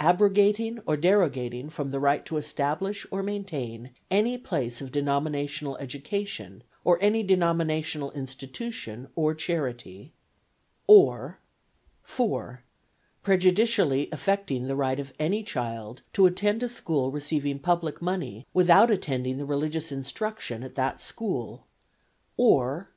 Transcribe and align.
Abrogating 0.00 0.78
or 0.86 0.96
derogating 0.96 1.68
from 1.68 1.90
the 1.90 2.00
right 2.00 2.24
to 2.24 2.38
establish 2.38 3.06
or 3.10 3.22
maintain 3.22 3.90
any 4.10 4.38
place 4.38 4.80
of 4.80 4.90
denominational 4.90 5.76
education 5.76 6.62
or 6.82 6.96
any 7.02 7.22
denominational 7.22 8.10
institution 8.12 9.08
or 9.14 9.34
charity; 9.34 10.14
or 10.86 11.40
"(4.) 12.04 12.62
Prejudicially 13.22 14.08
affecting 14.12 14.66
the 14.66 14.76
right 14.76 14.98
of 14.98 15.12
any 15.18 15.42
child 15.42 16.00
to 16.14 16.24
attend 16.24 16.62
a 16.62 16.70
school 16.70 17.10
receiving 17.10 17.58
public 17.58 18.00
money 18.00 18.46
without 18.54 18.90
attending 18.90 19.36
the 19.36 19.44
religious 19.44 19.92
instruction 19.92 20.62
at 20.62 20.74
that 20.76 21.02
school; 21.02 21.66
or 22.38 22.92